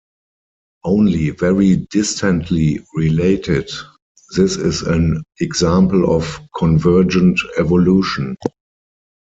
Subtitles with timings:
[0.83, 3.69] Only very distantly related,
[4.35, 8.35] this is an example of convergent evolution.